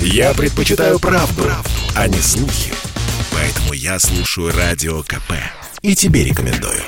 [0.00, 2.72] Я предпочитаю правду, правду, а не слухи.
[3.32, 5.32] Поэтому я слушаю Радио КП.
[5.82, 6.82] И тебе рекомендую.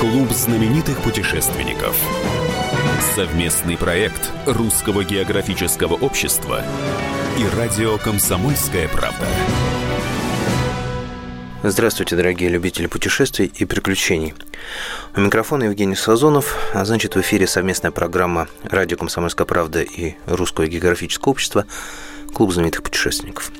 [0.00, 1.96] Клуб знаменитых путешественников.
[3.14, 6.64] Совместный проект Русского географического общества
[7.38, 9.26] и радио «Комсомольская правда».
[11.64, 14.34] Здравствуйте, дорогие любители путешествий и приключений.
[15.14, 20.66] У микрофона Евгений Сазонов, а значит в эфире совместная программа «Радио Комсомольская правда» и Русское
[20.66, 21.64] географическое общество
[22.34, 23.52] «Клуб знаменитых путешественников».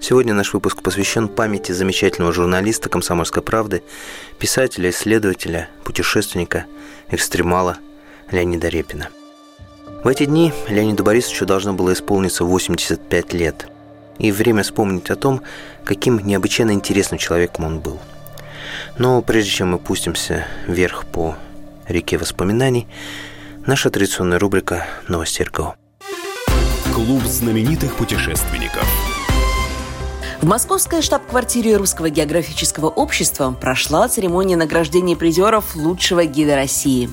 [0.00, 3.84] Сегодня наш выпуск посвящен памяти замечательного журналиста «Комсомольской правды»,
[4.40, 6.66] писателя, исследователя, путешественника,
[7.08, 7.78] экстремала
[8.32, 9.10] Леонида Репина.
[10.02, 13.68] В эти дни Леониду Борисовичу должно было исполниться 85 лет–
[14.18, 15.42] и время вспомнить о том,
[15.84, 17.98] каким необычайно интересным человеком он был.
[18.98, 21.36] Но прежде чем мы пустимся вверх по
[21.88, 22.86] реке воспоминаний,
[23.66, 25.74] наша традиционная рубрика «Новости РКО».
[26.94, 28.86] Клуб знаменитых путешественников–
[30.44, 37.08] в московской штаб-квартире Русского географического общества прошла церемония награждения призеров лучшего гида России.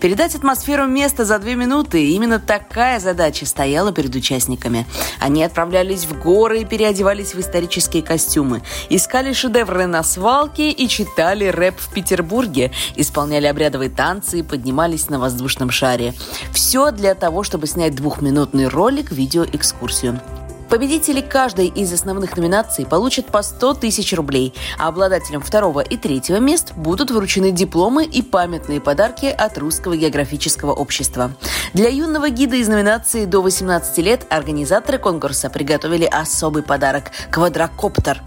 [0.00, 4.86] Передать атмосферу места за две минуты– именно такая задача стояла перед участниками.
[5.18, 11.46] Они отправлялись в горы и переодевались в исторические костюмы, искали шедевры на свалке и читали
[11.46, 16.14] рэп в Петербурге, исполняли обрядовые танцы и поднимались на воздушном шаре.
[16.52, 20.20] Все для того, чтобы снять двухминутный ролик видеоэкскурсию.
[20.68, 26.38] Победители каждой из основных номинаций получат по 100 тысяч рублей, а обладателям второго и третьего
[26.38, 31.32] мест будут вручены дипломы и памятные подарки от Русского географического общества.
[31.72, 38.22] Для юного гида из номинации до 18 лет организаторы конкурса приготовили особый подарок– квадрокоптер.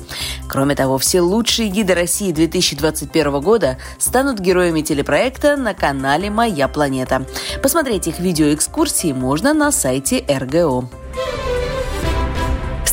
[0.48, 7.26] Кроме того, все лучшие гиды России 2021 года станут героями телепроекта на канале «Моя планета».
[7.62, 10.90] Посмотреть их видеоэкскурсии можно на сайте РГО.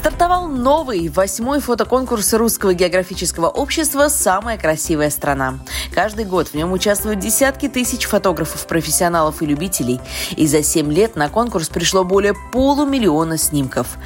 [0.07, 5.59] Стартовал новый, восьмой фотоконкурс Русского географического общества «Самая красивая страна».
[5.93, 10.01] Каждый год в нем участвуют десятки тысяч фотографов, профессионалов и любителей.
[10.37, 13.97] И за семь лет на конкурс пришло более полумиллиона снимков.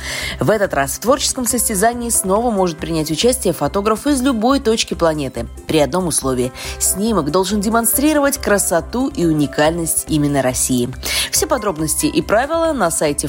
[0.40, 5.48] В этот раз в творческом состязании снова может принять участие фотограф из любой точки планеты.
[5.68, 10.88] При одном условии– снимок должен демонстрировать красоту и уникальность именно России.
[11.30, 13.28] Все подробности и правила на сайте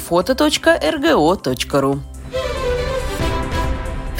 [2.31, 2.67] Bye.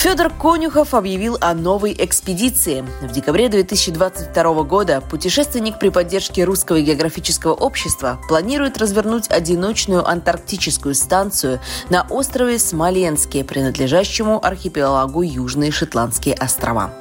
[0.02, 2.84] Федор Конюхов объявил о новой экспедиции.
[3.04, 11.60] В декабре 2022 года путешественник при поддержке Русского географического общества планирует развернуть одиночную антарктическую станцию
[11.92, 16.96] на острове Смоленске, принадлежащему архипелагу Южные Шотландские острова.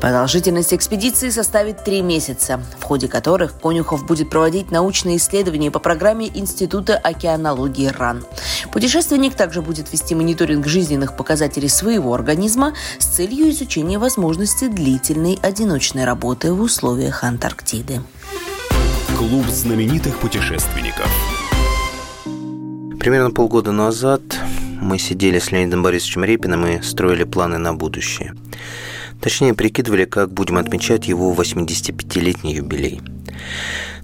[0.00, 6.26] Продолжительность экспедиции составит три месяца, в ходе которых Конюхов будет проводить научные исследования по программе
[6.26, 8.24] Института океанологии РАН.
[8.72, 15.38] Путешественник также будет вести мониторинг жизненных показателей своего организма организма с целью изучения возможности длительной
[15.42, 18.00] одиночной работы в условиях Антарктиды.
[19.18, 21.10] Клуб знаменитых путешественников.
[22.98, 24.22] Примерно полгода назад
[24.80, 28.34] мы сидели с Леонидом Борисовичем Репиным и строили планы на будущее.
[29.20, 33.02] Точнее, прикидывали, как будем отмечать его 85-летний юбилей.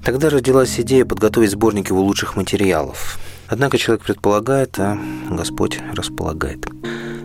[0.04, 3.18] Тогда родилась идея подготовить сборник его лучших материалов.
[3.48, 4.98] Однако человек предполагает, а
[5.30, 6.66] Господь располагает.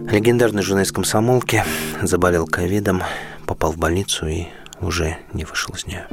[0.09, 1.63] Легендарный журналист комсомолки
[2.01, 3.03] заболел ковидом,
[3.45, 4.47] попал в больницу и
[4.79, 6.07] уже не вышел из нее.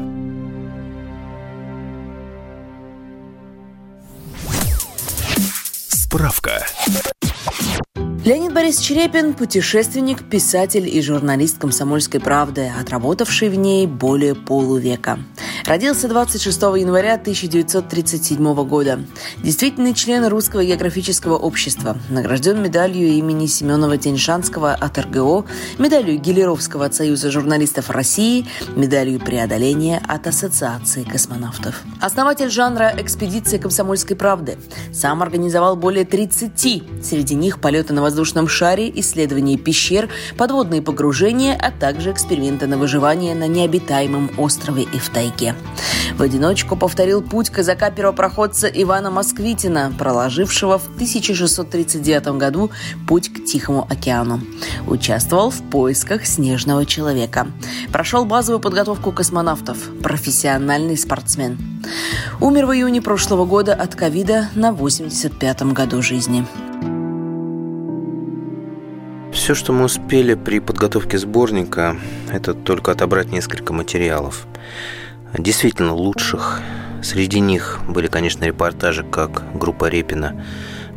[5.88, 6.64] Справка.
[8.22, 15.20] Леонид Борисович Репин– путешественник, писатель и журналист «Комсомольской правды», отработавший в ней более полувека.
[15.64, 19.00] Родился 26 января 1937 года.
[19.42, 21.96] Действительный член Русского географического общества.
[22.10, 25.46] Награжден медалью имени Семенова Теньшанского от РГО,
[25.78, 31.82] медалью Гелеровского от Союза журналистов России, медалью преодоления от Ассоциации космонавтов.
[32.00, 34.58] Основатель жанра экспедиции «Комсомольской правды».
[34.92, 41.70] Сам организовал более 30, среди них полеты на воздушном шаре, исследования пещер, подводные погружения, а
[41.70, 45.54] также эксперименты на выживание на необитаемом острове и в тайге.
[46.18, 52.70] В одиночку повторил путь казака-первопроходца Ивана Москвитина, проложившего в 1639 году
[53.06, 54.40] путь к Тихому океану.
[54.88, 57.46] Участвовал в поисках снежного человека.
[57.92, 59.78] Прошел базовую подготовку космонавтов.
[60.02, 61.58] Профессиональный спортсмен.
[62.40, 66.44] Умер в июне прошлого года от ковида на 85-м году жизни.
[69.50, 71.96] Все, что мы успели при подготовке сборника,
[72.30, 74.46] это только отобрать несколько материалов.
[75.36, 76.60] действительно лучших.
[77.02, 80.40] Среди них были, конечно, репортажи, как группа Репина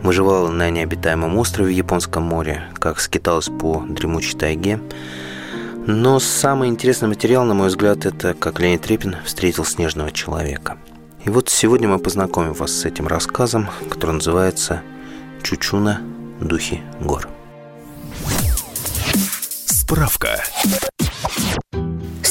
[0.03, 4.79] выживала на необитаемом острове в Японском море, как скиталась по дремучей тайге.
[5.87, 10.77] Но самый интересный материал, на мой взгляд, это как Леонид Репин встретил снежного человека.
[11.25, 14.83] И вот сегодня мы познакомим вас с этим рассказом, который называется
[15.41, 16.01] «Чучуна.
[16.39, 17.27] Духи гор».
[19.93, 20.43] Справка.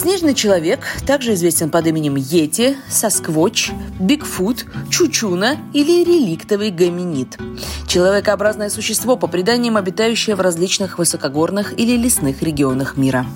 [0.02, 3.70] Снежный человек также известен под именем Йети, Сосквоч,
[4.00, 7.38] Бигфут, Чучуна или реликтовый гоминид.
[7.86, 13.26] Человекообразное существо, по преданиям обитающее в различных высокогорных или лесных регионах мира.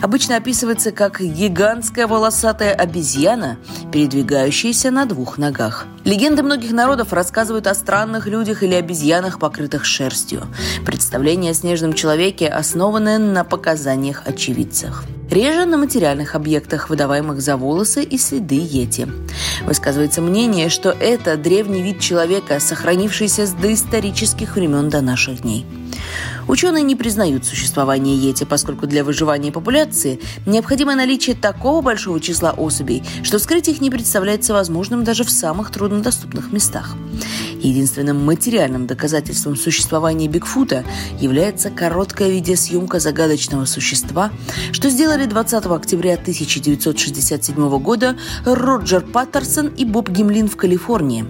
[0.00, 3.58] Обычно описывается как гигантская волосатая обезьяна,
[3.90, 5.86] передвигающаяся на двух ногах.
[6.04, 10.46] Легенды многих народов рассказывают о странных людях или обезьянах, покрытых шерстью.
[10.86, 18.02] Представление о снежном человеке основаны на показаниях очевидцев реже на материальных объектах, выдаваемых за волосы
[18.02, 19.08] и следы йети.
[19.64, 25.66] Высказывается мнение, что это древний вид человека, сохранившийся с доисторических времен до наших дней.
[26.48, 33.02] Ученые не признают существование йети, поскольку для выживания популяции необходимо наличие такого большого числа особей,
[33.22, 36.96] что скрыть их не представляется возможным даже в самых труднодоступных местах.
[37.62, 40.84] Единственным материальным доказательством существования Бигфута
[41.20, 44.32] является короткая видеосъемка загадочного существа,
[44.72, 51.24] что сделали 20 октября 1967 года Роджер Паттерсон и Боб Гимлин в Калифорнии.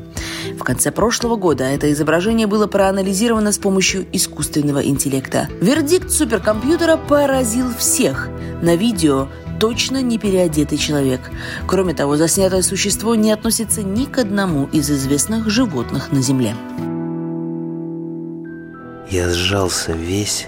[0.59, 5.49] В конце прошлого года это изображение было проанализировано с помощью искусственного интеллекта.
[5.61, 8.29] Вердикт суперкомпьютера поразил всех.
[8.63, 11.31] На видео точно не переодетый человек.
[11.67, 16.55] Кроме того, заснятое существо не относится ни к одному из известных животных на Земле.
[19.11, 20.47] Я сжался весь,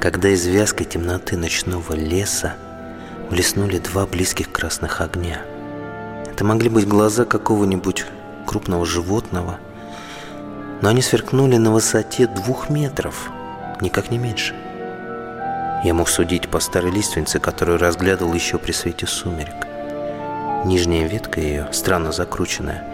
[0.00, 2.54] когда из вязкой темноты ночного леса
[3.30, 5.42] блеснули два близких красных огня.
[6.30, 8.04] Это могли быть глаза какого-нибудь
[8.46, 9.58] крупного животного,
[10.80, 13.30] но они сверкнули на высоте двух метров,
[13.80, 14.54] никак не меньше–
[15.84, 19.66] я мог судить по старой лиственнице, которую разглядывал еще при свете сумерек.
[20.64, 22.84] Нижняя ветка ее, странно закрученная,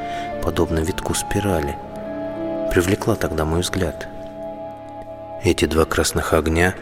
[0.42, 1.78] подобно витку спирали,
[2.70, 4.06] привлекла тогда мой взгляд.
[5.42, 6.75] Эти два красных огня,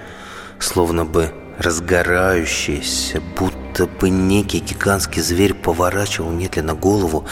[0.58, 7.24] словно бы разгорающиеся, будто бы некий гигантский зверь поворачивал медленно голову,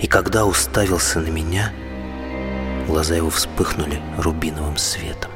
[0.00, 1.72] и когда уставился на меня,
[2.86, 5.30] глаза его вспыхнули рубиновым светом.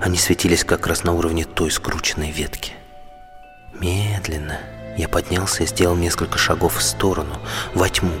[0.00, 2.72] Они светились как раз на уровне той скрученной ветки.
[3.74, 4.58] Медленно
[4.96, 7.36] я поднялся и сделал несколько шагов в сторону,
[7.74, 8.14] во тьму,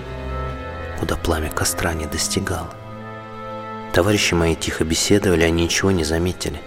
[0.98, 2.70] куда пламя костра не достигало.
[3.94, 6.60] Товарищи мои тихо беседовали, они ничего не заметили.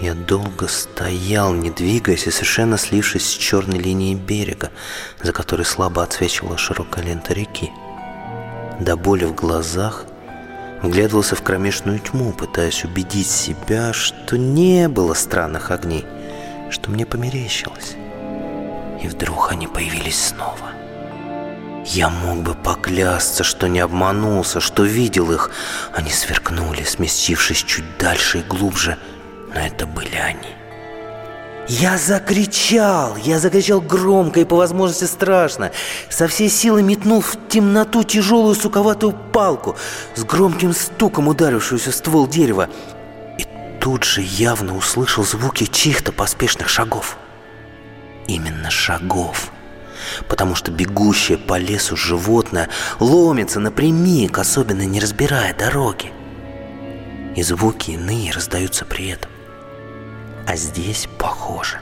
[0.00, 4.70] Я долго стоял, не двигаясь и совершенно слившись с черной линией берега,
[5.22, 7.70] за которой слабо отсвечивала широкая лента реки.
[8.80, 10.06] До боли в глазах–
[10.82, 16.06] Вглядывался в кромешную тьму, пытаясь убедить себя, что не было странных огней,
[16.70, 17.96] что мне померещилось.
[19.02, 20.72] И вдруг они появились снова.
[21.84, 25.50] Я мог бы поклясться, что не обманулся, что видел их.
[25.94, 28.98] Они сверкнули, сместившись чуть дальше и глубже,
[29.54, 30.57] но это были они.
[31.68, 35.70] Я закричал, я закричал громко и по возможности страшно.
[36.08, 39.76] Со всей силы метнул в темноту тяжелую суковатую палку
[40.14, 42.70] с громким стуком ударившуюся ствол дерева.
[43.38, 43.44] И
[43.82, 47.18] тут же явно услышал звуки чьих-то поспешных шагов.
[48.26, 49.52] Именно шагов.
[50.26, 56.12] Потому что бегущее по лесу животное ломится напрямик, особенно не разбирая дороги.
[57.36, 59.30] И звуки иные раздаются при этом.
[60.48, 61.78] А здесь, похоже,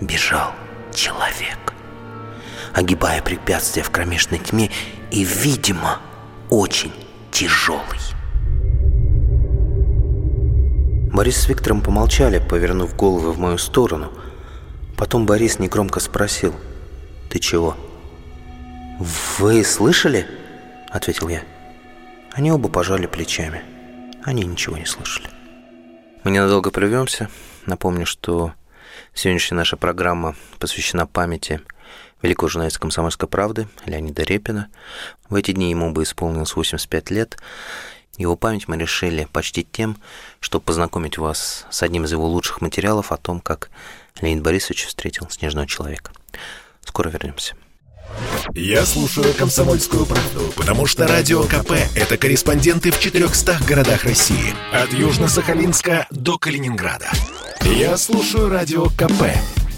[0.00, 0.52] бежал
[0.94, 1.74] человек,
[2.72, 4.70] огибая препятствия в кромешной тьме
[5.10, 6.00] и, видимо,
[6.48, 6.94] очень
[7.30, 8.00] тяжелый.
[11.12, 14.10] Борис с Виктором помолчали, повернув головы в мою сторону.
[14.96, 16.54] Потом Борис негромко спросил,
[17.28, 17.76] «Ты чего?»
[19.36, 20.26] «Вы слышали?»–
[20.90, 21.42] ответил я.
[22.32, 23.60] Они оба пожали плечами.
[24.24, 25.28] Они ничего не слышали.
[26.24, 27.28] Мы ненадолго прервемся.
[27.66, 28.52] Напомню, что
[29.12, 31.60] сегодняшняя наша программа посвящена памяти
[32.22, 34.68] великого журналиста «Комсомольской правды» Леонида Репина.
[35.28, 37.36] В эти дни ему бы исполнилось 85 лет.
[38.18, 39.96] Его память мы решили почтить тем,
[40.38, 43.68] чтобы познакомить вас с одним из его лучших материалов о том, как
[44.20, 46.12] Леонид Борисович встретил снежного человека.
[46.84, 47.56] Скоро вернемся.
[48.54, 54.54] Я слушаю «Комсомольскую правду», потому что «Радио КП»— это корреспонденты в 400 городах России.
[54.72, 57.10] От Южно-Сахалинска до Калининграда.
[57.62, 59.24] Я слушаю «Радио КП»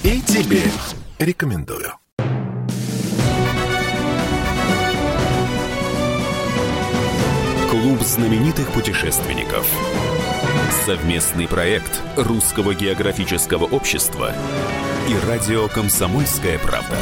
[0.04, 0.62] и тебе
[1.18, 1.92] рекомендую.
[7.70, 9.66] Клуб знаменитых путешественников.
[10.86, 14.32] Совместный проект Русского географического общества
[15.08, 16.96] и радио «Комсомольская правда».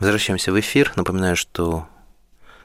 [0.00, 0.92] Возвращаемся в эфир.
[0.96, 1.86] Напоминаю, что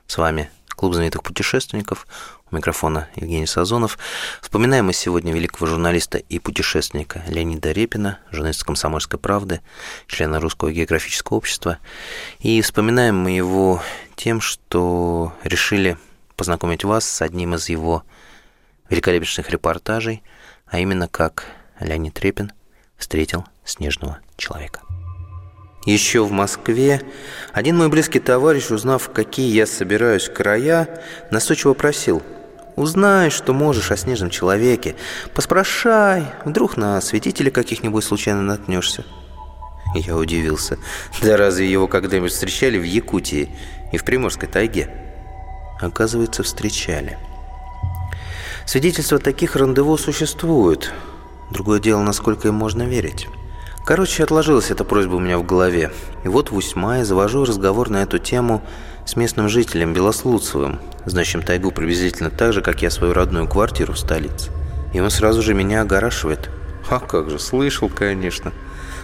[0.07, 2.07] с вами Клуб знаменитых путешественников.
[2.49, 3.97] У микрофона Евгений Сазонов.
[4.41, 9.61] Вспоминаем мы сегодня великого журналиста и путешественника Леонида Репина, журналиста «Комсомольской правды»,
[10.07, 11.79] члена Русского географического общества.
[12.39, 13.81] И вспоминаем мы его
[14.15, 15.97] тем, что решили
[16.37, 18.03] познакомить вас с одним из его
[18.89, 20.23] великолепнейших репортажей,
[20.67, 21.47] а именно как
[21.81, 22.53] Леонид Репин
[22.97, 24.84] встретил снежного человека.
[25.85, 27.01] Еще в Москве
[27.53, 30.89] один мой близкий товарищ, узнав, какие я собираюсь края,
[31.29, 32.23] настойчиво просил
[32.75, 34.95] «Узнай, что можешь о снежном человеке,
[35.33, 39.05] поспрашай, вдруг на свидетелей каких-нибудь случайно наткнешься».
[39.93, 40.77] Я удивился.
[41.21, 43.49] Да разве его когда-нибудь встречали в Якутии
[43.93, 44.89] и в Приморской тайге?
[45.79, 47.17] Оказывается, встречали.
[48.65, 50.91] Свидетельства таких рандеву существуют.
[51.51, 53.27] Другое дело, насколько им можно верить.
[53.85, 55.91] Короче, отложилась эта просьба у меня в голове.
[56.23, 58.63] И вот в Усьмае завожу разговор на эту тему
[59.05, 63.99] с местным жителем Белослуцевым, знающим тайгу приблизительно так же, как я свою родную квартиру в
[63.99, 64.49] столице.
[64.91, 66.49] И он сразу же меня огорашивает.
[66.89, 68.51] А как же, слышал, конечно.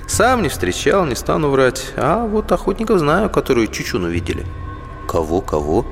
[0.08, 1.94] Сам не встречал, не стану врать.
[1.96, 4.48] А вот охотников знаю, которые Чучуну видели.
[5.08, 5.86] Кого, кого?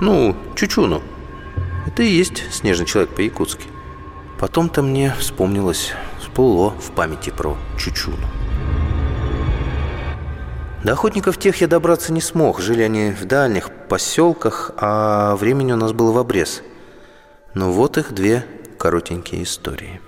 [0.00, 1.00] Ну, Чучуну.
[1.86, 3.64] Это и есть снежный человек по-якутски.
[4.38, 5.92] Потом-то мне вспомнилось,
[6.30, 8.16] всплыло в памяти про Чучуну.
[10.84, 12.60] До охотников тех я добраться не смог.
[12.60, 16.62] Жили они в дальних поселках, а времени у нас было в обрез.
[17.54, 18.44] Но вот их две
[18.78, 20.00] коротенькие истории.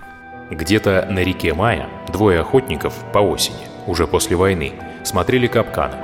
[0.49, 5.95] Где-то на реке Мая двое охотников по осени, уже после войны, смотрели капканы.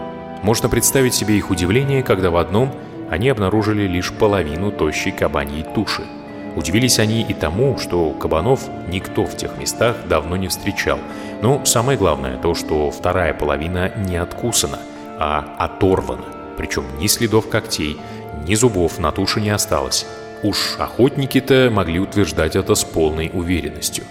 [0.44, 2.76] Можно представить себе их удивление, когда в одном
[3.10, 6.04] они обнаружили лишь половину тощей кабаньей туши–
[6.60, 11.00] Удивились они и тому, что кабанов никто в тех местах давно не встречал.
[11.42, 14.80] Но самое главное то, что вторая половина не откусана,
[15.18, 16.26] а оторвана.
[16.58, 17.98] Причем ни следов когтей,
[18.46, 20.06] ни зубов на туше не осталось.
[20.44, 24.04] Уж охотники-то могли утверждать это с полной уверенностью.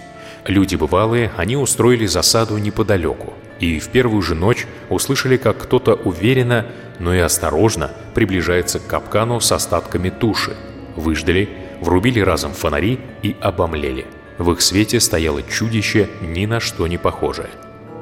[0.47, 3.35] Люди бывалые, они устроили засаду неподалеку.
[3.59, 6.65] И в первую же ночь услышали, как кто-то уверенно,
[6.97, 10.57] но и осторожно приближается к капкану с остатками туши.
[10.95, 14.05] Выждали, врубили разом фонари и обомлели.
[14.37, 17.49] В их свете стояло чудище, ни на что не похожее.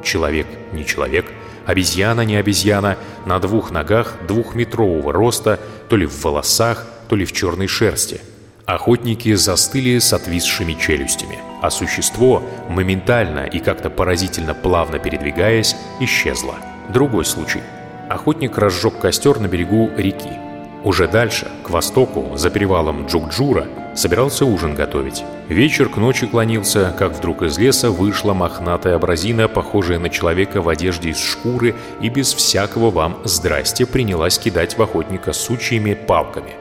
[0.04, 1.26] Человек не человек,
[1.66, 7.34] обезьяна не обезьяна, на двух ногах двухметрового роста, то ли в волосах, то ли в
[7.34, 8.22] черной шерсти.
[8.66, 16.56] Охотники застыли с отвисшими челюстями, а существо, моментально и как-то поразительно плавно передвигаясь, исчезло.
[16.90, 17.62] Другой случай.
[18.10, 20.47] Охотник разжег костер на берегу реки.
[20.88, 25.26] Уже дальше, к востоку, за перевалом Джукджура, собирался ужин готовить.
[25.50, 30.70] Вечер к ночи клонился, как вдруг из леса вышла мохнатая абразина, похожая на человека в
[30.70, 36.52] одежде из шкуры, и без всякого вам «здрасте» принялась кидать в охотника сучьями палками.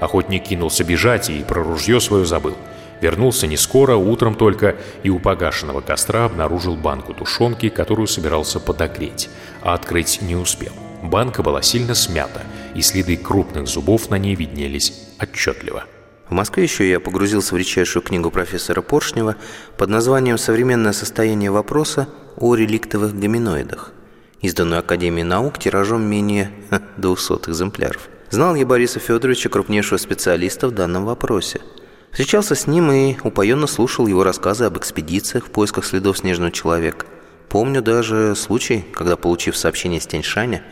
[0.00, 2.56] Охотник кинулся бежать и про ружье свое забыл.
[3.00, 4.74] Вернулся не скоро, утром только,
[5.04, 9.30] и у погашенного костра обнаружил банку тушенки, которую собирался подогреть,
[9.62, 10.72] а открыть не успел.
[11.10, 12.42] Банка была сильно смята,
[12.74, 15.84] и следы крупных зубов на ней виднелись отчетливо.
[16.28, 19.36] В Москве еще я погрузился в редчайшую книгу профессора Поршнева
[19.78, 23.92] под названием «Современное состояние вопроса о реликтовых гоминоидах»,
[24.40, 26.50] изданную Академией наук тиражом менее
[26.96, 28.08] 200 экземпляров.
[28.30, 31.60] Знал я Бориса Федоровича, крупнейшего специалиста в данном вопросе.
[32.10, 37.06] Встречался с ним и упоенно слушал его рассказы об экспедициях в поисках следов снежного человека.
[37.48, 40.64] Помню даже случай, когда, получив сообщение с Тяньшаня,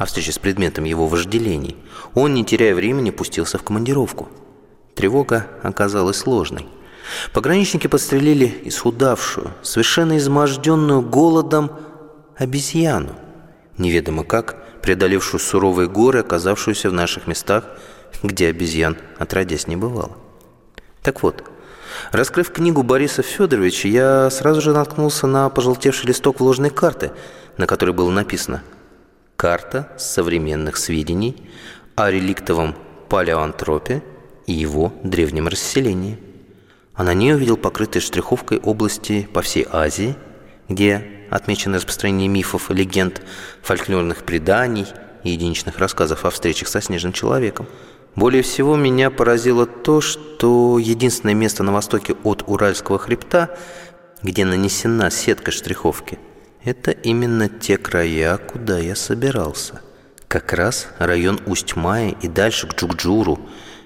[0.00, 1.76] о встрече с предметом его вожделений,
[2.14, 4.30] он, не теряя времени, пустился в командировку.
[4.94, 6.66] Тревога оказалась сложной.
[7.34, 11.72] Пограничники подстрелили исхудавшую, совершенно изможденную голодом
[12.34, 13.14] обезьяну,
[13.76, 17.64] неведомо как, преодолевшую суровые горы, оказавшуюся в наших местах,
[18.22, 20.16] где обезьян отродясь не бывало.
[21.02, 21.44] Так вот,
[22.10, 27.10] раскрыв книгу Бориса Федоровича, я сразу же наткнулся на пожелтевший листок вложенной карты,
[27.58, 28.62] на которой было написано–
[29.40, 31.34] Карта современных сведений
[31.96, 32.76] о реликтовом
[33.08, 34.02] палеоантропе
[34.46, 36.18] и его древнем расселении.
[36.92, 40.14] А на ней увидел покрытые штриховкой области по всей Азии,
[40.68, 43.22] где отмечено распространение мифов, легенд,
[43.62, 44.84] фольклорных преданий
[45.24, 47.66] и единичных рассказов о встречах со снежным человеком.
[48.16, 53.56] Более всего меня поразило то, что единственное место на востоке от Уральского хребта,
[54.22, 56.18] где нанесена сетка штриховки–
[56.64, 59.80] это именно те края, куда я собирался.
[60.28, 63.40] Как раз район Усть-Мая и дальше к Джукджуру,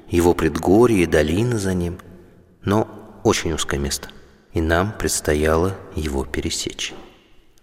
[0.08, 1.98] его предгорье и долины за ним.
[2.64, 2.88] Но
[3.22, 4.08] очень узкое место,
[4.52, 6.92] и нам предстояло его пересечь.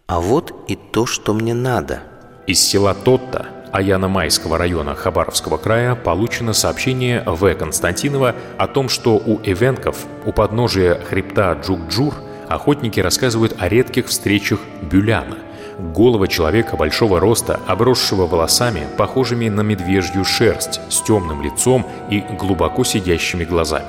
[0.07, 2.03] А вот и то, что мне надо.
[2.47, 7.53] Из села Тотта Аяно-Майского района Хабаровского края получено сообщение В.
[7.53, 12.15] Константинова о том, что у эвенков у подножия хребта Джукджур
[12.53, 15.37] охотники рассказывают о редких встречах бюляна–
[15.81, 22.83] голого человека большого роста, обросшего волосами, похожими на медвежью шерсть, с темным лицом и глубоко
[22.83, 23.85] сидящими глазами.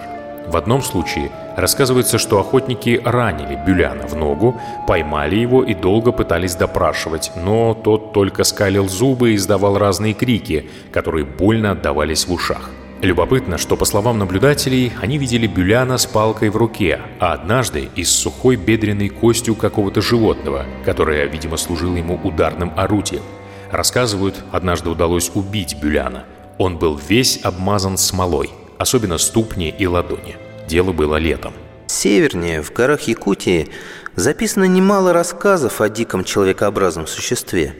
[0.46, 6.56] В одном случае рассказывается, что охотники ранили Бюляна в ногу, поймали его и долго пытались
[6.56, 12.70] допрашивать, но тот только скалил зубы и издавал разные крики, которые больно отдавались в ушах.
[13.02, 18.04] Любопытно, что, по словам наблюдателей, они видели Бюляна с палкой в руке, а однажды и
[18.04, 23.24] с сухой бедренной костью какого-то животного, которое, видимо, служило ему ударным орудием.
[23.72, 26.26] Рассказывают, однажды удалось убить Бюляна.
[26.58, 30.36] Он был весь обмазан смолой, особенно ступни и ладони.
[30.68, 31.54] Дело было летом.
[31.88, 33.68] Севернее, в горах Якутии,
[34.14, 37.74] записано немало рассказов о диком человекообразном существе.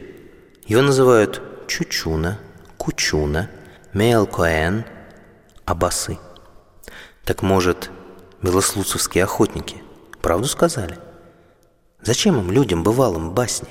[0.67, 2.39] Его называют Чучуна,
[2.77, 3.49] Кучуна,
[3.93, 4.83] Мейлкоэн–
[5.65, 6.17] абасы.
[7.25, 7.89] Так может,
[8.41, 9.77] белослуцевские охотники
[10.21, 10.97] правду сказали?
[12.01, 13.69] Зачем им, людям, бывалым, басни?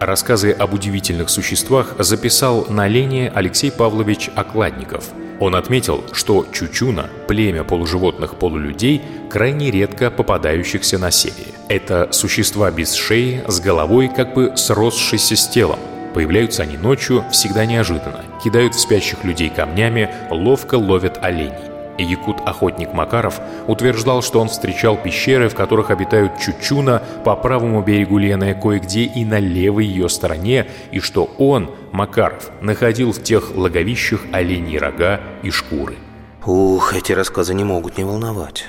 [0.00, 5.08] Рассказы об удивительных существах записал на лене Алексей Павлович Окладников.
[5.40, 11.54] Он отметил, что чучуна, племя полуживотных-полулюдей, крайне редко попадающихся на севере.
[11.68, 15.78] Это существа без шеи, с головой как бы сросшейся с телом,
[16.14, 21.74] Появляются они ночью всегда неожиданно, кидают в спящих людей камнями, ловко ловят оленей.
[21.98, 28.54] Якут-охотник Макаров утверждал, что он встречал пещеры, в которых обитают чучуна по правому берегу Лены,
[28.54, 34.76] кое-где и на левой ее стороне, и что он, Макаров, находил в тех логовищах оленьи
[34.76, 35.96] рога и шкуры.
[36.44, 38.64] Ух, эти рассказы не могут не волновать.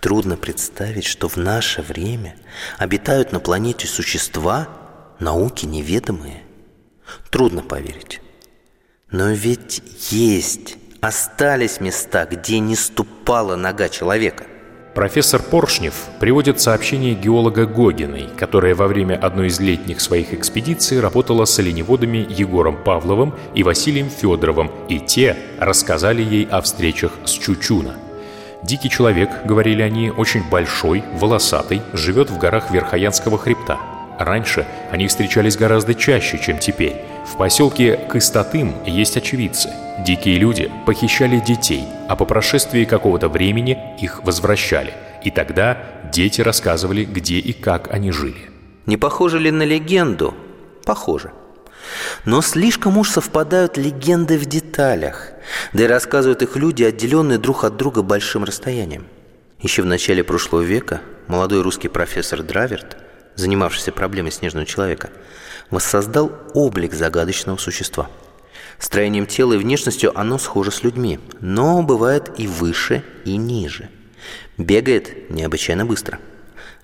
[0.00, 2.36] Трудно представить, что в наше время
[2.78, 4.68] обитают на планете существа,
[5.18, 6.42] науки неведомые–
[7.30, 8.20] Трудно поверить.
[9.10, 14.44] Но ведь есть, остались места, где не ступала нога человека.
[14.94, 21.44] Профессор Поршнев приводит сообщение геолога Гогиной, которая во время одной из летних своих экспедиций работала
[21.44, 27.94] с оленеводами Егором Павловым и Василием Федоровым, и те рассказали ей о встречах с Чучуна.
[28.64, 33.78] Дикий человек, говорили они, очень большой, волосатый, живет в горах Верхоянского хребта–
[34.20, 36.94] Раньше они встречались гораздо чаще, чем теперь.
[37.26, 39.70] В поселке Кыстатым есть очевидцы.
[40.04, 44.92] Дикие люди похищали детей, а по прошествии какого-то времени их возвращали.
[45.24, 45.78] И тогда
[46.12, 48.50] дети рассказывали, где и как они жили.
[48.84, 50.34] Не похоже ли на легенду?
[50.84, 51.32] Похоже.
[52.26, 55.28] Но слишком уж совпадают легенды в деталях,
[55.72, 59.06] да и рассказывают их люди, отделенные друг от друга большим расстоянием.
[59.62, 62.98] Еще в начале прошлого века молодой русский профессор Драверт–
[63.40, 65.10] занимавшийся проблемой снежного человека,
[65.70, 68.08] воссоздал облик загадочного существа.
[68.78, 73.90] Строением тела и внешностью оно схоже с людьми, но бывает и выше, и ниже.
[74.56, 76.18] Бегает необычайно быстро.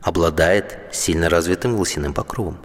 [0.00, 2.58] Обладает сильно развитым волосяным покровом.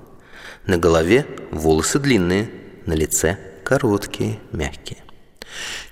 [0.65, 2.49] На голове волосы длинные,
[2.85, 4.99] на лице короткие, мягкие.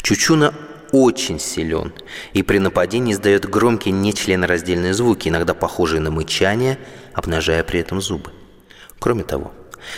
[0.02, 0.54] Чучуна
[0.92, 1.94] очень силен
[2.34, 6.80] и при нападении издает громкие нечленораздельные звуки, иногда похожие на мычание,
[7.14, 8.32] обнажая при этом зубы.
[9.00, 9.52] Кроме того,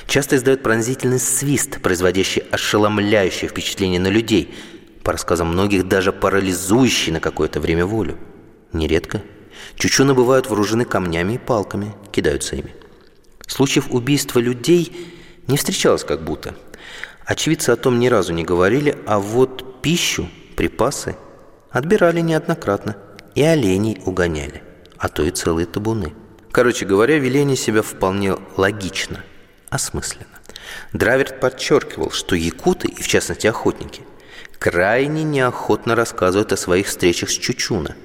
[0.08, 4.54] часто издает пронзительный свист, производящий ошеломляющее впечатление на людей,
[5.04, 8.17] по рассказам многих даже парализующий на какое-то время волю.
[8.71, 9.21] Нередко
[9.75, 12.73] чучуны бывают вооружены камнями и палками, кидаются ими.
[13.47, 15.12] Случаев убийства людей
[15.47, 16.56] не встречалось как будто.
[17.25, 21.15] Очевидцы о том ни разу не говорили, а вот пищу припасы
[21.69, 22.97] отбирали неоднократно
[23.35, 24.63] и оленей угоняли,
[24.97, 26.13] а то и целые табуны.
[26.51, 29.23] Короче говоря, вели себя вполне логично,
[29.69, 30.27] осмысленно.
[30.93, 34.01] Драверт подчеркивал, что якуты, и в частности охотники,
[34.59, 37.95] крайне неохотно рассказывают о своих встречах с Чучуна,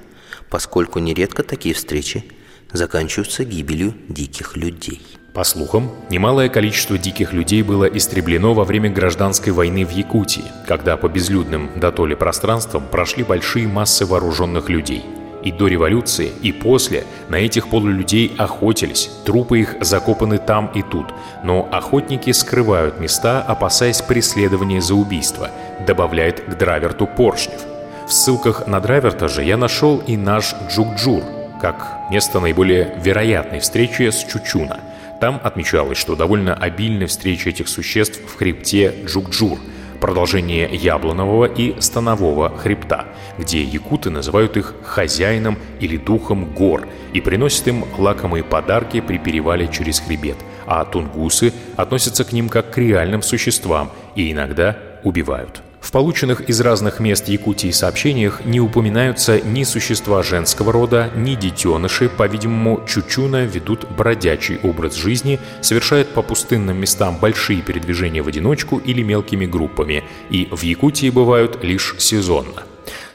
[0.48, 2.24] поскольку нередко такие встречи
[2.72, 5.02] заканчиваются гибелью диких людей.
[5.36, 10.96] По слухам, немалое количество диких людей было истреблено во время гражданской войны в Якутии, когда
[10.96, 15.04] по безлюдным дотоле пространствам прошли большие массы вооруженных людей.
[15.44, 21.08] И до революции, и после на этих полулюдей охотились, трупы их закопаны там и тут,
[21.44, 25.50] но охотники скрывают места, опасаясь преследования за убийство,
[25.86, 27.60] добавляет к Драверту Поршнев.
[28.06, 31.24] В ссылках на Драверта же я нашел и наш Джукджур,
[31.60, 34.80] как место наиболее вероятной встречи с Чучуна–
[35.20, 39.58] там отмечалось, что довольно обильны встречи этих существ в хребте Джукджур,
[40.00, 43.06] продолжение Яблонового и станового хребта,
[43.38, 49.68] где якуты называют их хозяином или духом гор и приносят им лакомые подарки при перевале
[49.68, 55.62] через хребет, а тунгусы относятся к ним как к реальным существам и иногда убивают.
[55.86, 62.08] В полученных из разных мест Якутии сообщениях не упоминаются ни существа женского рода, ни детеныши.
[62.08, 69.04] По-видимому, чучуна ведут бродячий образ жизни, совершают по пустынным местам большие передвижения в одиночку или
[69.04, 72.64] мелкими группами, и в Якутии бывают лишь сезонно.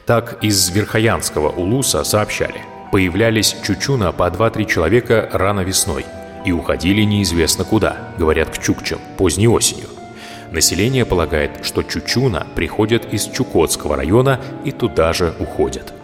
[0.06, 2.62] Так из Верхоянского улуса сообщали.
[2.90, 6.06] Появлялись чучуна по 2-3 человека рано весной
[6.46, 9.91] и уходили неизвестно куда, говорят к чукчам, поздней осенью.
[10.52, 15.94] Население полагает, что Чучуна приходят из Чукотского района и туда же уходят.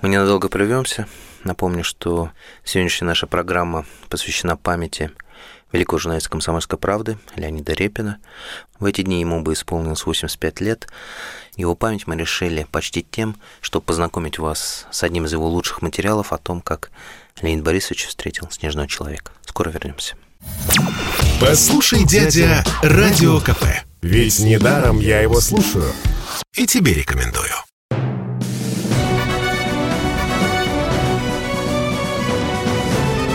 [0.00, 1.08] Мы ненадолго прервемся.
[1.42, 2.30] Напомню, что
[2.62, 5.10] сегодняшняя наша программа посвящена памяти
[5.72, 8.18] великого журналиста «Комсомольской правды» Леонида Репина.
[8.78, 10.86] В эти дни ему бы исполнилось 85 лет.
[11.56, 16.32] Его память мы решили почтить тем, чтобы познакомить вас с одним из его лучших материалов
[16.32, 16.92] о том, как
[17.40, 19.32] Леонид Борисович встретил снежного человека.
[19.44, 20.14] Скоро вернемся.
[21.44, 23.64] Послушай, дядя, Радио КП.
[24.00, 25.92] Ведь недаром я его слушаю.
[26.54, 27.50] И тебе рекомендую.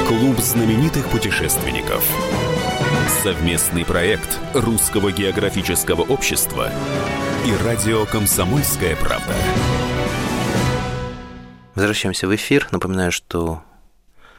[0.08, 2.02] Клуб знаменитых путешественников.
[3.24, 6.72] Совместный проект Русского географического общества
[7.46, 9.36] и радио «Комсомольская правда».
[11.76, 12.70] Возвращаемся в эфир.
[12.72, 13.64] Напоминаю, что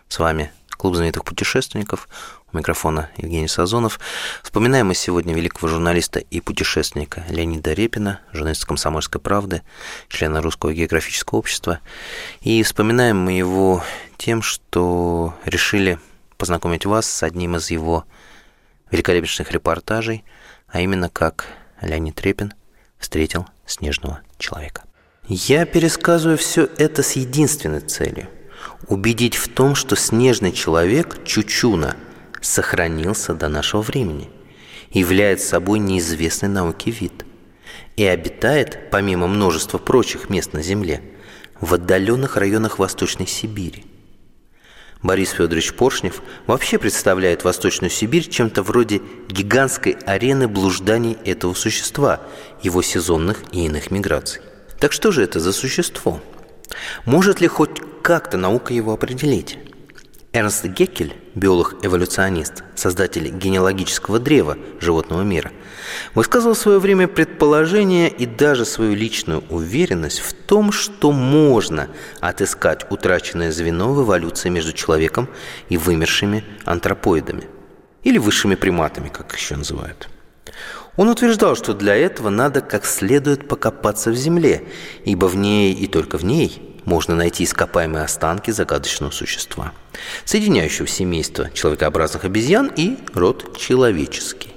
[0.09, 2.08] с вами Клуб знаменитых путешественников.
[2.52, 3.98] У микрофона Евгений Сазонов.
[4.44, 9.62] Вспоминаем мы сегодня великого журналиста и путешественника Леонида Репина, журналиста «Комсомольской правды»,
[10.08, 11.80] члена Русского географического общества.
[12.42, 13.82] И вспоминаем мы его
[14.18, 15.98] тем, что решили
[16.36, 18.04] познакомить вас с одним из его
[18.92, 20.24] великолепных репортажей,
[20.68, 21.46] а именно как
[21.82, 22.54] Леонид Репин
[23.00, 24.84] встретил снежного человека.
[25.26, 28.28] Я пересказываю все это с единственной целью–
[28.86, 31.96] убедить в том, что снежный человек Чучуна–
[32.40, 34.30] сохранился до нашего времени,
[34.90, 37.24] является собой неизвестный науке вид
[37.96, 41.02] и обитает, помимо множества прочих мест на Земле,
[41.60, 43.84] в отдаленных районах Восточной Сибири.
[45.02, 52.20] Борис Федорович Поршнев вообще представляет Восточную Сибирь чем-то вроде гигантской арены блужданий этого существа,
[52.62, 54.42] его сезонных и иных миграций.
[54.80, 56.20] Так что же это за существо?
[57.04, 59.59] Может ли хоть как-то наука его определить?
[60.35, 65.52] Эрнст Геккель, биолог-эволюционист, создатель генеалогического древа животного мира,
[66.14, 71.88] высказывал в свое время предположение и даже свою личную уверенность в том, что можно
[72.20, 75.31] отыскать утраченное звено в эволюции между человеком
[75.70, 77.44] и вымершими антропоидами,
[78.04, 80.09] или высшими приматами, как еще называют.
[80.98, 84.64] Он утверждал, что для этого надо как следует покопаться в земле,
[85.06, 89.72] ибо в ней и только в ней– можно найти ископаемые останки загадочного существа,
[90.24, 94.54] соединяющего семейство человекообразных обезьян и род человеческий.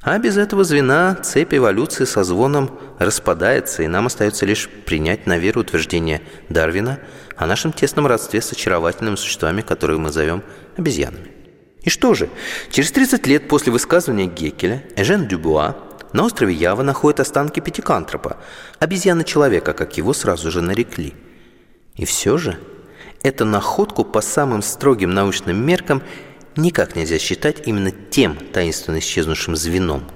[0.00, 5.36] А без этого звена цепь эволюции со звоном распадается, и нам остается лишь принять на
[5.36, 6.98] веру утверждение Дарвина
[7.36, 10.42] о нашем тесном родстве с очаровательными существами, которые мы зовем
[10.78, 11.39] обезьянами.
[11.82, 12.28] И что же,
[12.70, 15.76] через 30 лет после высказывания Геккеля Эжен Дюбуа
[16.12, 18.36] на острове Ява находят останки пятикантропа,
[18.78, 21.14] обезьяны-человека, как его сразу же нарекли–
[22.00, 22.58] и все же
[23.22, 26.02] эту находку по самым строгим научным меркам
[26.56, 30.10] никак нельзя считать именно тем таинственно исчезнувшим звеном.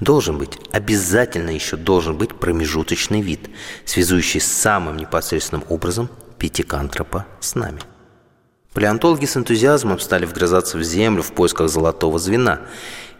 [0.00, 3.48] Должен быть, обязательно еще должен быть промежуточный вид,
[3.84, 7.80] связующий самым непосредственным образом пятикантропа с нами.
[8.76, 12.60] Палеонтологи с энтузиазмом стали вгрызаться в землю в поисках золотого звена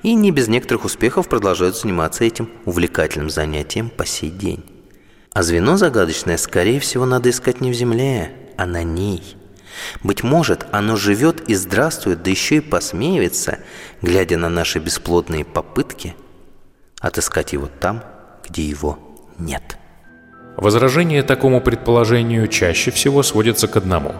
[0.02, 4.62] и не без некоторых успехов продолжают заниматься этим увлекательным занятием по сей день.
[5.32, 9.22] А звено загадочное, скорее всего, надо искать не в земле, а на ней.
[10.02, 13.60] Быть может, оно живет и здравствует, да еще и посмеивается,
[14.02, 16.14] глядя на наши бесплодные попытки
[17.00, 18.04] отыскать его там,
[18.46, 18.98] где его
[19.38, 19.78] нет.
[20.58, 24.14] Возражение такому предположению чаще всего сводится к одному.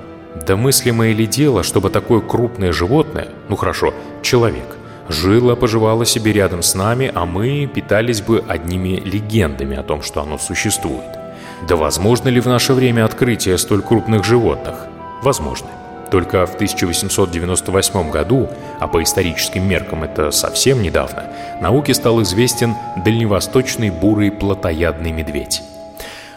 [0.45, 4.77] Да мыслимое ли дело, чтобы такое крупное животное, ну хорошо, человек,
[5.09, 10.39] жило-поживало себе рядом с нами, а мы питались бы одними легендами о том, что оно
[10.39, 11.19] существует.
[11.67, 14.87] Да возможно ли в наше время открытие столь крупных животных?
[15.23, 15.69] Возможно.
[16.11, 21.25] Только в 1898 году, а по историческим меркам это совсем недавно,
[21.61, 25.63] науке стал известен дальневосточный бурый плотоядный медведь.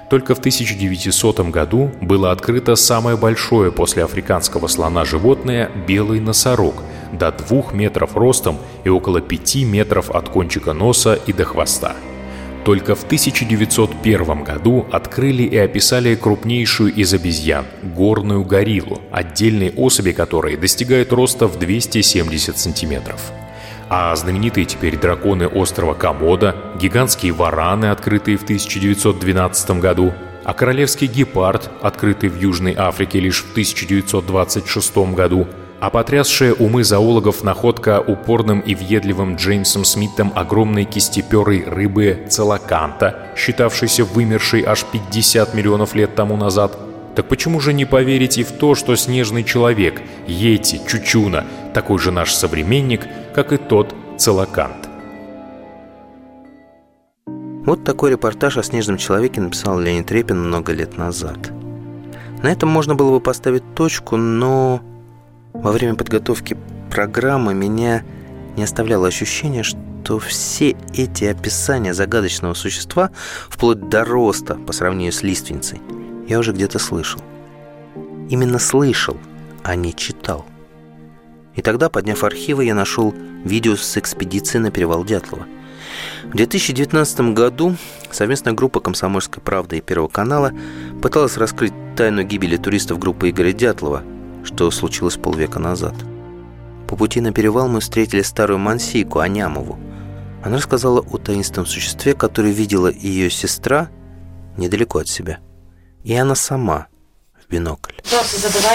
[0.09, 7.31] Только в 1900 году было открыто самое большое после африканского слона животное– белый носорог– до
[7.31, 11.95] 2 метров ростом и около 5 метров от кончика носа и до хвоста.
[12.65, 20.57] только в 1901 году открыли и описали крупнейшую из обезьян– горную гориллу, отдельные особи которой
[20.57, 23.31] достигают роста в 270 сантиметров.
[23.89, 31.69] А знаменитые теперь драконы острова Комода, гигантские вараны, открытые в 1912 году, а королевский гепард,
[31.81, 35.47] открытый в Южной Африке лишь в 1926 году–
[35.79, 44.03] а потрясшая умы зоологов находка упорным и въедливым Джеймсом Смитом огромной кистеперой рыбы целоканта, считавшейся
[44.03, 46.77] вымершей аж 50 миллионов лет тому назад.
[47.19, 52.11] Так почему же не поверить и в то, что снежный человек, Йети, Чучуна, такой же
[52.11, 53.01] наш современник,
[53.35, 54.87] как и тот целокант?
[57.65, 61.51] Вот такой репортаж о снежном человеке написал Леонид Репин много лет назад.
[62.41, 64.81] На этом можно было бы поставить точку, но
[65.51, 66.55] во время подготовки
[66.89, 68.05] программы меня
[68.55, 73.11] не оставляло ощущение, что все эти описания загадочного существа,
[73.49, 75.81] вплоть до роста по сравнению с лиственницей,
[76.29, 77.19] я уже где-то слышал.
[78.29, 79.17] Именно слышал,
[79.63, 80.45] а не читал.
[81.55, 83.13] И тогда, подняв архивы, я нашел
[83.43, 85.45] видео с экспедиции на перевал Дятлова.
[86.23, 87.75] В 2019 году
[88.11, 90.53] совместная группа «Комсомольская правда» и Первого канала
[91.01, 94.03] пыталась раскрыть тайну гибели туристов группы Игоря Дятлова–
[94.43, 95.93] что случилось полвека назад.
[96.87, 99.77] По пути на перевал мы встретили старую мансийку Анямову.
[100.43, 103.89] Она рассказала о таинственном существе, которое видела ее сестра
[104.57, 105.39] недалеко от себя.
[106.03, 106.87] И она сама
[107.41, 107.93] в бинокль.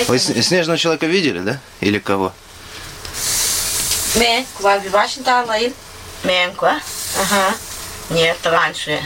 [0.08, 1.60] Вы снежного человека видели, да?
[1.80, 2.32] Или кого?
[6.22, 7.54] Менку, ага.
[8.10, 9.02] Нет, раньше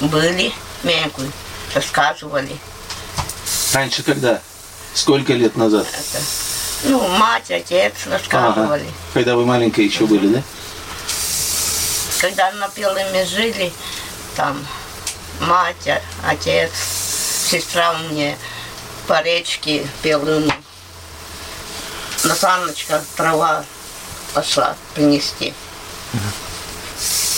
[0.00, 1.22] были менку,
[1.74, 2.56] рассказывали.
[3.72, 4.40] Раньше когда?
[4.94, 5.86] Сколько лет назад?
[5.88, 6.22] Это,
[6.84, 8.82] ну, мать, отец рассказывали.
[8.82, 8.92] Ага.
[9.12, 10.42] Когда вы маленькие еще были, да?
[12.20, 13.72] Когда на Пелыме жили,
[14.36, 14.64] там
[15.40, 16.70] мать, отец,
[17.60, 18.36] сестра меня
[19.06, 20.52] по речке Пелыму.
[22.24, 23.64] На саночках трава
[24.32, 25.54] пошла принести.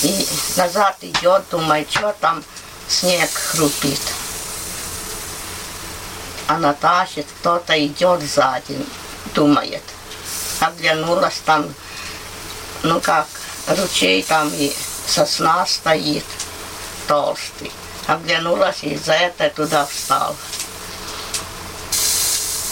[0.03, 2.43] И назад идет, думает, что там
[2.89, 4.01] снег хрупит
[6.47, 8.79] она тащит, кто-то идет сзади,
[9.35, 9.83] думает.
[10.61, 11.67] Оглянулась там,
[12.83, 13.27] ну как,
[13.67, 14.73] ручей там и
[15.07, 16.25] сосна стоит,
[17.09, 17.73] толстый.
[18.07, 20.37] Оглянулась и за это туда встал.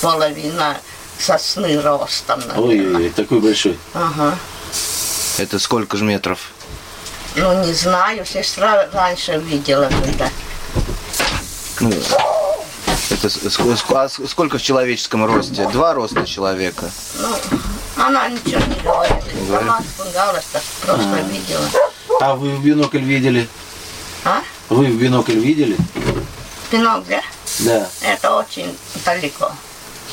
[0.00, 0.76] Половина
[1.18, 2.96] сосны ростом, наверное.
[2.96, 3.78] Ой, такой большой.
[3.94, 4.36] Ага.
[5.38, 6.50] Это сколько же метров?
[7.34, 10.28] Ну, не знаю, сестра раньше видела когда.
[11.80, 11.90] Ну,
[13.10, 13.28] это
[13.90, 15.68] а сколько в человеческом росте?
[15.68, 16.90] Два роста человека?
[17.18, 17.36] Ну,
[17.96, 19.34] она ничего не говорит.
[19.34, 19.68] Не говорит?
[19.68, 20.44] Она испугалась,
[20.82, 21.20] просто а.
[21.22, 21.68] видела.
[22.20, 23.48] А вы в бинокль видели?
[24.24, 24.42] А?
[24.68, 25.76] Вы в бинокль видели?
[26.70, 27.20] Бинокль?
[27.60, 27.88] Да.
[28.02, 29.52] Это очень далеко.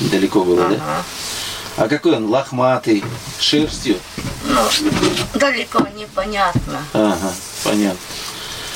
[0.00, 0.76] Далеко было, ага.
[0.76, 1.04] да?
[1.76, 2.26] А какой он?
[2.26, 3.02] Лохматый,
[3.40, 3.98] шерстью?
[4.44, 4.60] Ну,
[5.34, 6.84] далеко непонятно.
[6.92, 7.32] Ага,
[7.64, 7.98] понятно.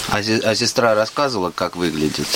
[0.09, 2.27] А, а сестра рассказывала, как выглядит?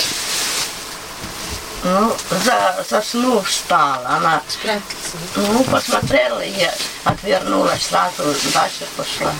[1.83, 4.05] Ну, за, за сну встала.
[4.07, 5.17] Она Спрятаться.
[5.35, 6.69] ну, посмотрела и
[7.03, 8.23] отвернулась, сразу
[8.53, 9.33] дальше пошла.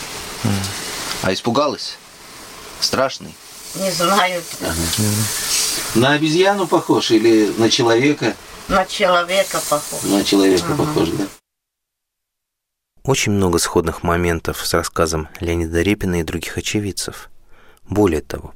[1.21, 1.97] А испугалась?
[2.79, 3.35] Страшный?
[3.75, 4.41] Не знаю.
[4.61, 4.73] Ага.
[5.95, 8.35] На обезьяну похож или на человека?
[8.67, 10.03] На человека похож.
[10.03, 10.83] На человека ага.
[10.83, 11.27] похож, да.
[13.03, 17.29] Очень много сходных моментов с рассказом Леонида Репина и других очевидцев.
[17.89, 18.53] Более того,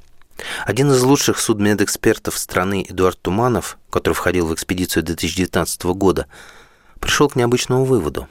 [0.64, 6.26] один из лучших судмедэкспертов страны Эдуард Туманов, который входил в экспедицию 2019 года,
[7.00, 8.28] пришел к необычному выводу.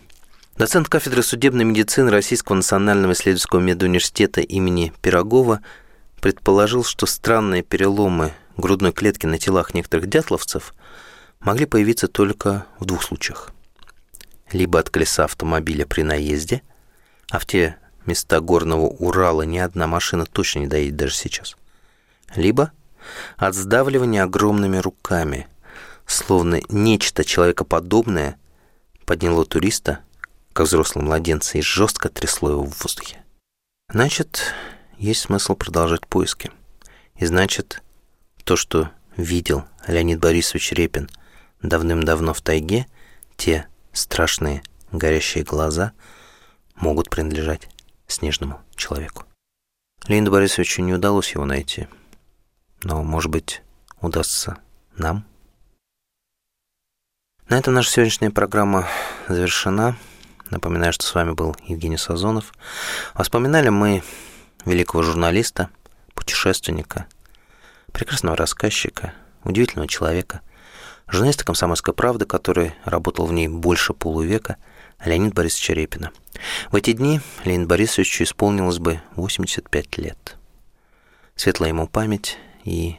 [0.58, 5.62] Доцент кафедры судебной медицины Российского национального исследовательского медуниверситета имени Пирогова
[6.26, 10.74] предположил, что странные переломы грудной клетки на телах некоторых дятловцев
[11.40, 13.52] могли появиться только в двух случаях.
[14.52, 16.64] Либо от колеса автомобиля при наезде,
[17.30, 21.56] а в те места горного Урала ни одна машина точно не доедет даже сейчас–
[22.36, 22.72] либо
[23.38, 25.48] от сдавливания огромными руками,
[26.08, 28.40] словно нечто человекоподобное
[29.06, 30.00] подняло туриста,
[30.54, 33.22] как взрослого младенца, и жестко трясло его в воздухе.
[33.92, 34.56] Значит,
[34.98, 36.52] есть смысл продолжать поиски.
[37.16, 37.82] И значит,
[38.44, 41.10] то, что видел Леонид Борисович Репин
[41.62, 42.88] давным-давно в тайге,
[43.38, 45.94] те страшные горящие глаза
[46.76, 47.70] могут принадлежать
[48.08, 49.24] снежному человеку.
[50.08, 51.88] Леониду Борисовичу не удалось его найти–
[52.86, 53.64] но, может быть,
[54.00, 54.60] удастся
[54.96, 55.26] нам?
[57.50, 58.88] На этом наша сегодняшняя программа
[59.28, 59.98] завершена.
[60.52, 62.54] Напоминаю, что с вами был Евгений Сазонов.
[63.20, 64.04] Вспоминали мы
[64.66, 65.70] великого журналиста,
[66.14, 67.06] путешественника,
[67.92, 70.42] прекрасного рассказчика, удивительного человека,
[71.08, 74.58] журналиста «Комсомольской правды», который работал в ней больше полувека,
[75.04, 76.12] Леонид Борисович Репина.
[76.72, 80.36] В эти дни Леонид Борисовичу исполнилось бы 85 лет.
[81.36, 82.96] Светлая ему память, и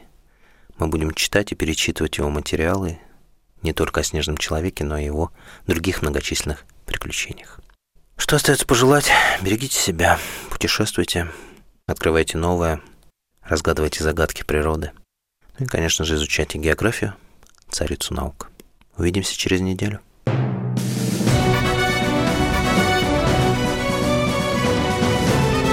[0.77, 2.99] мы будем читать и перечитывать его материалы
[3.61, 5.31] не только о «Снежном человеке», но и его
[5.65, 7.59] других многочисленных приключениях.
[8.15, 9.09] Что остается пожелать?
[9.41, 11.29] Берегите себя, путешествуйте,
[11.87, 12.81] открывайте новое,
[13.41, 14.91] разгадывайте загадки природы.
[15.57, 17.15] Ну и, конечно же, изучайте географию,
[17.69, 18.51] царицу наук.
[18.97, 20.01] Увидимся через неделю.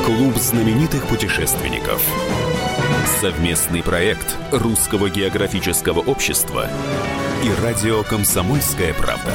[0.07, 2.03] Клуб знаменитых путешественников.
[3.21, 6.69] Совместный проект Русского географического общества
[7.43, 9.33] и радио «Комсомольская правда».